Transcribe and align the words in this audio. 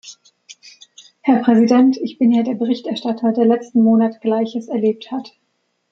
Herr 1.21 1.43
Präsident, 1.43 1.95
ich 1.97 2.17
bin 2.17 2.31
ja 2.31 2.41
der 2.41 2.55
Berichterstatter, 2.55 3.33
der 3.33 3.45
letzten 3.45 3.83
Monat 3.83 4.19
Gleiches 4.19 4.67
erlebt 4.67 5.11
hat. 5.11 5.37